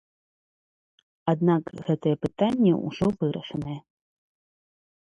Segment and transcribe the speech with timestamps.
[1.33, 3.79] Аднак гэтае пытанне ўжо вырашанае.